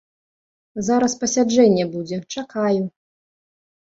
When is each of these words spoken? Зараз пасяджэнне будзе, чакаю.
Зараз 0.87 1.13
пасяджэнне 1.23 1.85
будзе, 1.97 2.17
чакаю. 2.39 2.81